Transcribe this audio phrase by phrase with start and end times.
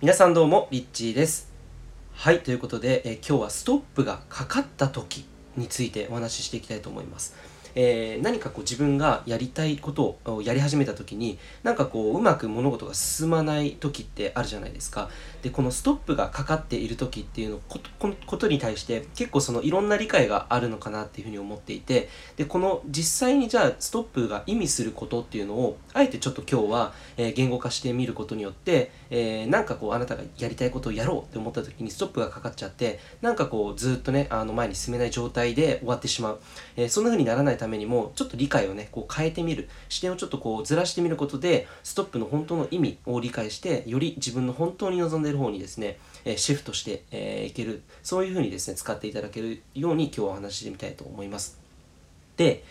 [0.00, 1.52] 皆さんどうもリッチーです。
[2.12, 7.34] はいということで、え今日はストップがかかった時についてお話ししていきたいと思います。
[7.74, 15.08] えー、何かこう自分がやりたいことをやり始めた時になんかこううまく物事が進まない時ってあるじゃないですか。
[15.42, 17.60] でこのストップがかかっている時っていうの
[18.26, 22.08] ことに対して結構そのいろんな理解があるのかなっていうふうに思っていて。
[22.36, 36.40] でこの実際にじゃあストップが意味することっていうのをあえてちょっと今日は、えー、言語化してみることによって、えー、なんかこうあなたがやりたいことをやろうって思った時にストップがかかっちゃってなんかこうずっとねあの前に進めない状態で終わってしまう、
[36.76, 39.68] えー、そんな風にならないためにもちょっと理解をねこう変えてみる。
[39.88, 47.82] 視点をちょっとこうずらしてみることでストップの本当の意味を理解してより自分の本当に望んでいる方にですね、えシフトして、えー、ける。
[48.02, 51.58] そういう風にですね使っていただけるように今日はお話ししてみたいと思います。
[52.36, 52.64] で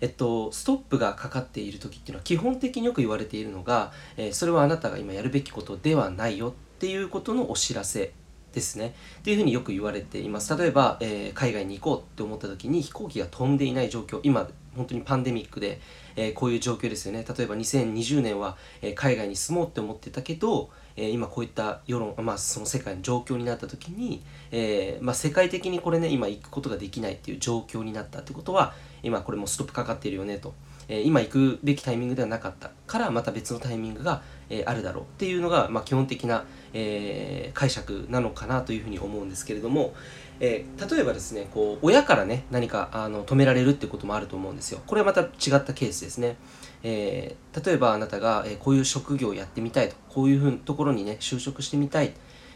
[0.00, 8.12] えっと、ストップがかかっている時っていうのは基本的によく言われているのが、え、それはあなたが今やるべきことではないよっていうことのお知らせ。
[8.52, 8.94] ですね。
[9.18, 10.56] っていうふうによく言われています。
[10.56, 15.80] 例えば、えー、海外に行こうって思った時に飛行機が飛んでいない状況、今、本当にパンデミックで、
[16.16, 17.24] えー、こういう状況ですよね。
[17.26, 30.52] 例えば2020年は、えー、海外に住もうって思ってたけど、え今こういった世論、まあ、その世界の状況になった時に、えまあ、世界的にこれね、今行くことができないっていう状況になったってことは、今これもストップかかってるよねと。
[30.88, 39.94] え今行くべきタイミングではなかったからまた別のタイミングが、えあるだろうっていうのが、まあ、基本的な、えー、解釈なのかなというふうに思うんですけれども、
[40.40, 44.80] えー、例えばですねこう親からね何かあの止められるってこともあると思うんですよ。
[44.86, 46.36] これはまた違ったケースですね、
[46.82, 52.12] えー、例えばあなたが、えこういう職業をやってみたいとこういうふうなところにね就職してみたい、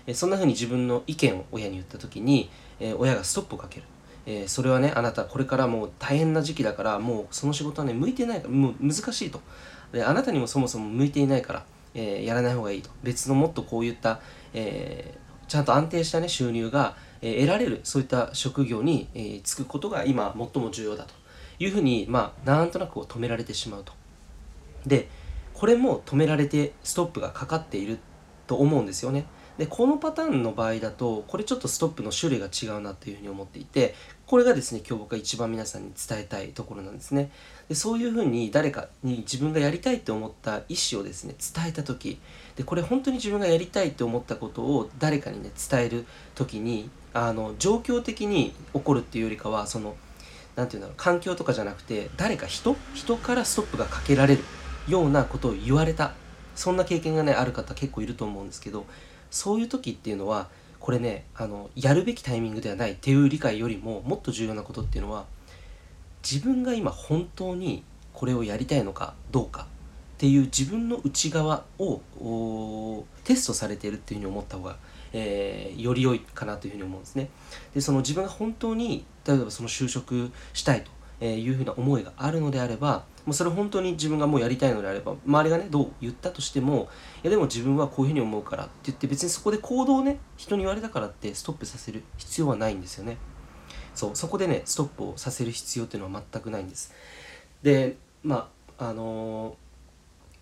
[0.06, 3.86] えそんなふうに自分の意見を親に言った時に、え親がストップをかける。
[4.26, 9.40] えー、それはねあなたこれからもう大変な時期だからもうその仕事はね向いてないからもう難しいと。
[9.92, 11.64] であなたにもそもそも向いていないから、
[11.94, 12.90] えー、やらない方がいいと。
[13.02, 14.20] 別のもっとこういった、
[14.52, 21.14] えー、ちゃんと安定したね収入が、え得られるそういった職業に、えー、就くことが今最も重要だと。
[21.58, 23.92] いうふうにまあなんとなく止められてしまうと。
[24.86, 25.08] で
[25.54, 27.98] これも止められてストップがかかっている
[28.46, 29.24] と思うんですよね。
[29.58, 33.94] でこのパターンの場合だとこれちょっとストップの種類が違うなっていうふうに思っていて
[34.26, 37.30] これがですね今日僕が一番皆さんに伝えたいところなんですね。
[37.68, 42.18] でそういうふうに誰かに自分がやりたいと思った意思をですね伝えた時
[42.56, 49.94] でこれ本当に自分がやりたいと思ったことを誰かにね伝える時にあの状況的に起こるっていうよりかはその
[50.56, 54.42] 何て言うんだろう環境とかじゃなくて誰か人人からストップがかけられる
[54.88, 56.14] ようなことを言われた。
[56.54, 58.86] そんな経験がねある方結構いると思うんですけど
[59.34, 65.24] そういう時っていうのはこれねあのやるべきタイミングではないっていう理解よりももっと重要なことっていうのは
[66.22, 72.00] 自分が今本当にこれをやりたいのかどうかっていう自分の内側を
[73.24, 74.76] テストされているっていうふうに思った方が、
[75.12, 77.28] えー、より良いかなというふうに思うんですね。
[77.74, 80.90] でその自分が本当に例えばその就職したいと
[81.20, 86.88] いうふうな思いがあるのであればもうそれ本当に自分がもうやりたいのであれば周りがねどう言ったとしても
[87.22, 93.16] いやでも自分はこういうふうに思うからって言って別にそこで行動をね人に言われたからってストップさせる必要はないんですよね。
[93.94, 96.92] そうそこでねストップをさせる必要っていうのは全くないんです。
[97.62, 99.56] でまああの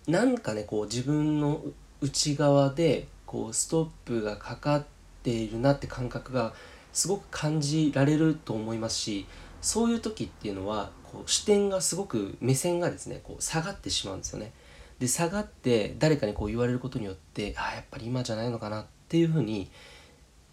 [0.07, 1.61] ー、なんかねこう自分の
[2.01, 4.85] 内側でこうストップがかかっ
[5.23, 6.53] ているなって感覚が
[6.91, 9.25] すごく感じられると思いますし
[9.63, 14.51] そういう時っていうのはこう視点がすごく目線がですねこう下がってしまうんですよね。
[14.99, 19.69] で下がって誰かにこう言われることによってあやっぱり今じゃないのかなっていうふうに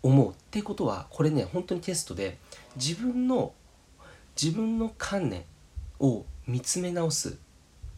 [0.02, 2.38] 思うってことはこれね本当にテストで
[2.76, 3.52] 自分の
[4.40, 5.44] 自分の観念
[5.98, 7.36] を見つめ直す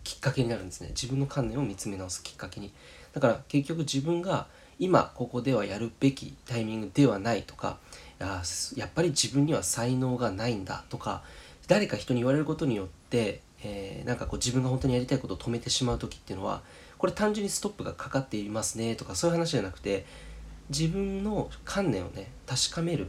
[0.03, 2.73] きっかけになるんですね自分の観念を見つめ直すきっかけに
[3.13, 4.47] だから結局自分が
[4.79, 7.79] 今ここではやるべきタイミングではないとか
[8.23, 8.43] や
[8.77, 11.23] やっぱり自分には才能がないんだとか
[11.67, 16.63] 誰か人に言われることによって、えー、なんかこう自分が本当にやりたいことを止めてしまう時っていうのは
[16.99, 20.07] これ単純にストップがかかっていますねとかそういう話じゃなくて
[20.71, 23.09] 自分の観念をね確かめる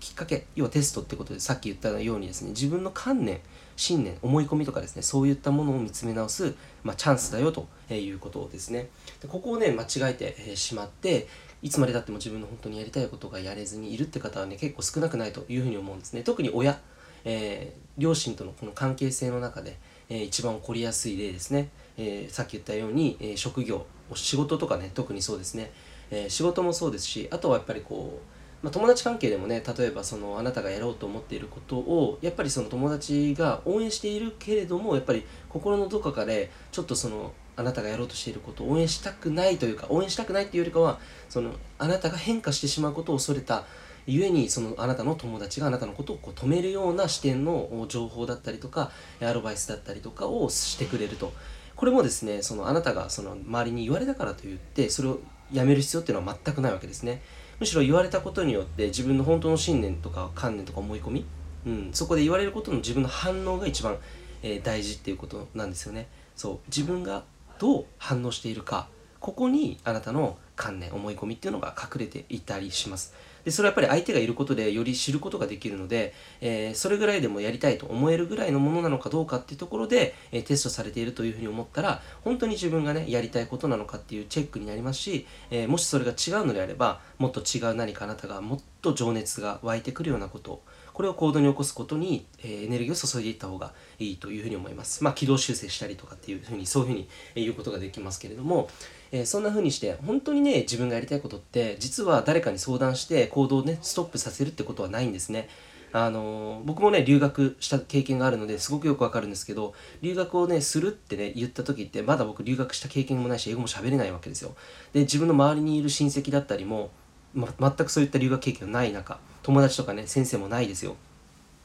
[0.00, 3.40] きっかけ要はテストってことでさっき言ったようにですね自分の観念
[3.76, 6.54] 信念思い込みとかですねそういったものを見つめ直す、
[6.84, 8.88] まあ、チャンスだよということですね。
[9.20, 11.26] でここをね間違えてしまって
[11.62, 16.22] いつまでたっても自分の本当にやりたいことがやれずにいるって方はね結構少なくないというふうに思うんですね。
[16.22, 16.78] 特に親、
[17.24, 19.78] えー、両親とのこの関係性の中で、
[20.08, 25.70] えー、一番起こりやすい例ですね、えー、さっき言ったように、えー、職業仕事とかね特にそうですね、
[26.10, 28.32] えー、仕事もそうですしあとはやっぱりこう
[28.62, 43.64] まあ、友達関係でもね例えばそのあなたがやろうと思っていることをやっぱりその友達が応援しているけれどもやっぱり心のどこかでちょっとそのあなたがやろうとしていることを応援したくないというか応援したくないっていうよりかはそのあなたが変化してしまうことを恐れた
[44.06, 48.90] ゆえにそのあなたの友達があなたのことをこう止めるような視点の情報だったりとか
[49.20, 51.32] アドバイスだったりとかをしてくれると。
[51.76, 55.18] これもですねそのあなたがその周りに言われたからといってそれを
[55.52, 57.22] やめる必要っていうのは全くないわけですね。
[57.58, 61.24] むしろ言われたことによって自分の本当の信念とか観念とか思い込み、
[61.66, 63.98] うん、そこで言われることの自分の反応が一番、
[64.42, 66.08] えー、大事っていうことなんですよね。
[66.34, 67.24] そう自分が
[67.62, 68.88] どう反応しているか
[69.20, 73.14] ここにあなたの観念思い込みっていうのが隠れていたりします。
[73.44, 90.62] でそれはやっぱり相手がいることでより知ることができるので、えー、それぐらいでもやりたいと思えるぐらいのものなのかどうかっていうところで、えー、テストされているというふうに思ったら本当に自分がねやりたいことなのかっていうチェックになりますし、えー、もしそれが違うのであればもっと違う何かあなたがもっと情熱が湧いてくるようなこと
[90.92, 95.02] これを行動に起こすことに、えー、エネルギーを注いでいった方がいいというふうに思います。
[95.02, 98.68] まあ、軌道修正したりとかっていうふうに、そういうふうに言うことができますけれども、
[99.10, 105.48] えー、そんな風にして本当にね自分がやりたいことって実は誰かに相談して行動をねストップさせるってことはないんですね。
[105.94, 114.54] あの、僕もね留学した経験があるのですごくよくわかるんですけど留学をねするってね言った時ってまだ僕留学した経験もないし英語も喋れないわけですよ
[114.94, 116.90] で自分の周りにいる親戚だったりも、
[117.34, 120.96] ま、全くそういった留学経験がない中友達とかね先生もないですよ。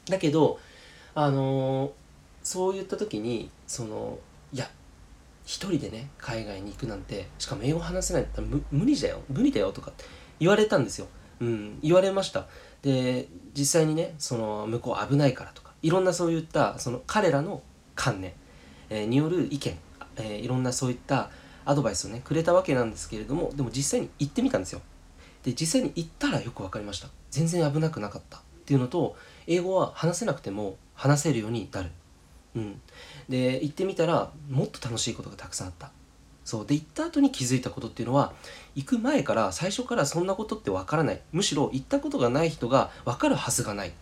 [0.09, 0.59] だけど
[1.13, 1.91] あのー、
[2.43, 4.19] そういった時にその
[4.53, 4.69] いや
[5.45, 9.91] 一人でね海外に行くなんてしかも英語話せないんだって無理だよ無理だよとか
[10.39, 11.07] 言われたんですよ。
[11.39, 12.47] うん言われました。
[12.81, 13.27] で
[13.57, 17.61] 実際にねその向こう危ないからとかいろんなそういったその彼らの
[17.95, 18.33] 観念、
[18.89, 19.77] えー、による意見、
[20.17, 21.29] えー、いろんなそういった
[21.65, 24.81] アドバイスをねくれたわけなんですけれどもでも実際に行ってみたんですよ。
[25.47, 27.07] で実際に行ったらよく分かりました。
[27.31, 29.15] 全然危なくなかったっていうのと
[29.47, 31.89] 英語は話せなくても話せるようになる。
[32.53, 32.81] うん、
[33.29, 35.89] で行ってみたらもっと楽しいことがたくさんあった。
[36.43, 36.65] そう。
[36.65, 38.33] で行った後に気づいたことっていうのは
[38.75, 41.21] 行く前から最初からそんなことってわからない。
[41.31, 43.93] むしろ行ったことがない人が分かるはずがない、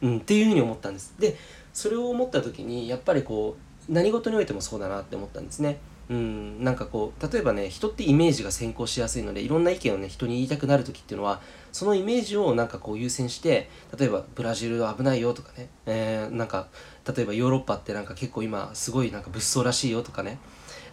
[0.00, 1.14] うん、っていうふうに思ったんです。
[1.18, 1.36] で
[1.74, 5.78] それを思った時にやっぱりこう何事においてもそうだなって思ったんですね。
[6.10, 11.40] うんなんかこう例えばね人ってイメージが先行しやすいのでいろんな意見をね人に言いたくなる時っていうのは
[11.72, 16.68] そのイメージをなんかこう優先して例えばブラジル危ないよとかね、えー、なんか
[17.06, 20.38] 例えばヨーロッパってなんか結構今すごいなんか物騒らしいよとかね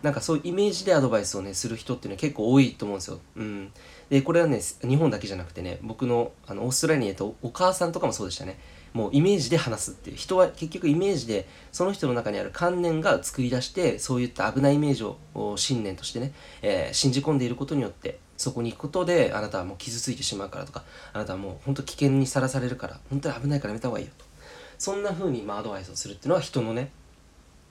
[0.01, 3.19] なんかそういうイメージでアドバイスをねする人っていうのは結構多いと思うんですよ。
[3.35, 3.71] うん、
[4.09, 8.59] でこれはね日本だけじゃなくてね僕のあのオーストラリアにいたお母さんとかもそうでしたね。
[8.93, 15.17] もうイメージで話すっていう人は結局イメージでその人の中にある観念が作り出してそういった危ないイメージを
[15.57, 20.83] 信念としてね、えー、信じ込んでいることによってそこに行くことであなたはもう傷ついてしまうからとか
[21.13, 24.25] あなたはもう本当危険にさらされるから本当に危ないからやめた方がいいよと
[24.77, 26.91] そんな風にまあアドバイスをするっていうのは人のね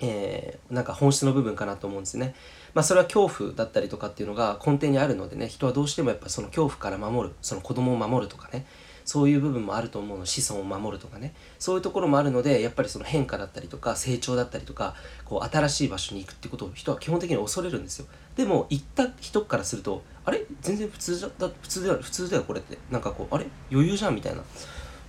[0.01, 2.35] えー、なんか本質の部分かなと思うんですね。
[2.73, 8.65] まあそれは恐怖だったりとかっていうのが根底にあるのでね人はどうしてもやっぱその恐怖から守るその子供を守るとかね
[9.11, 10.25] そういう部分もあると思うの。
[10.25, 11.35] 子孫を守るとかね。
[11.59, 18.07] そういうところもあるのでやっぱりその変化だったりとか成長だったりとかこう新しい場所に行くってことを人は基本的に恐れるんですよ。
[18.37, 20.47] でも行った人からするとあれ？
[20.61, 22.79] 全然普通じゃだ普通だよ普通だよこれって。
[22.89, 23.47] なんかこうあれ？
[23.73, 24.45] 余裕じゃんみたいな。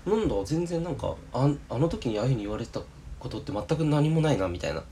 [0.07, 2.81] なんだ全然なんかああの時にああいうふうに言われてた
[3.19, 4.83] ことって全く何もないなみたいな。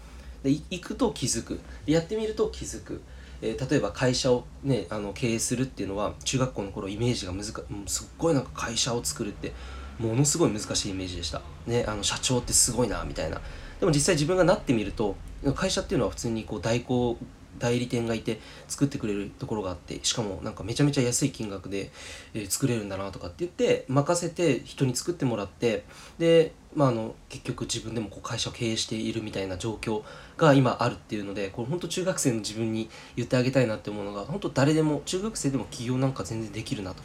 [0.44, 1.60] で行くと気づく。
[1.88, 3.02] やってみると気づく。
[3.42, 9.54] えー、例えば会社を、ね、あの経営するっていうのは中学校の頃イメージが難かすっごいなんか会社を作るって
[9.98, 13.42] ものすごい難しいイメージでした、ね、あの社長ってすごいなみたいな。
[13.80, 15.16] でも実際自分がなってみると
[15.56, 17.18] 会社っていうのは普通にこう代行
[17.60, 21.92] 代理店がいて作ってくれるところがあってしかもなんかめちゃめちゃ安い金額で、
[22.34, 25.84] え、作れるんだなとかって言って任せて人に作ってもらって
[26.18, 30.04] で、まあ、あの結局自分でもこう会社を経営しているみたいな状況
[30.38, 37.04] が今あるっていうのでこれ本当中学生の自分に言ってあげたいなって思うのが本当誰でも中学生でも起業なんか全然できるなと。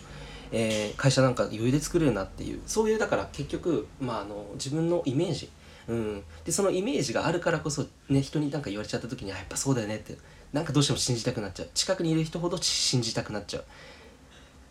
[0.57, 5.51] えー、会社なんか余裕で作れるなっていうそういうだから結局、まあ、あの自分のイメージ
[5.89, 10.17] うん、でそのイメージがあるからこそ、ね、人に何か言われちゃった時にあやっぱそうだよねって
[10.55, 11.69] なんかどうしても信じたくなっちゃう。
[11.75, 13.65] 近くにいる人ほど信じたくなっちゃう。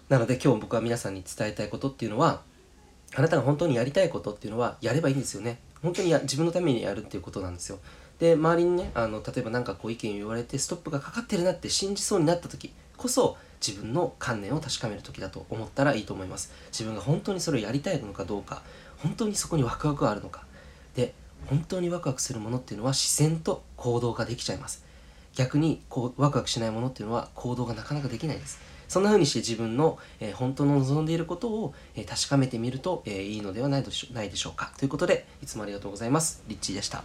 [0.08, 2.42] なので今日僕は皆さんに伝えたいことっていうのは
[3.14, 5.60] あなたが本当にやりたいことっていうのはやればいいんですよね。
[5.82, 7.80] 本当にや自分のためにやるっていうことなんですよ。
[8.18, 13.36] で周りにねあの例えば何かこう意見を言われてストップがかかってるなって信じそうになった時こそ
[13.66, 16.54] 自分の観念を確かめる時だと思ったらいいと思います。
[16.72, 18.62] 自分が本当にそれをやりたいのかどうか
[19.00, 20.46] 本当にそこにワクワクがあるのか。
[20.96, 21.14] で
[21.48, 24.86] 本当にワクワクするものっていうのは自然と行動ができちゃいます。
[25.36, 28.60] 逆にこうワクワクしないものっていうのは行動がなかなかできないです。
[28.88, 34.72] そんな風にして自分の、えー、本当の望んでいることを、えー、確かめてみると、えー、いいのではないでしょうか。
[34.78, 36.44] ということでいつもありがとうございます。
[36.48, 37.04] リッチーでした。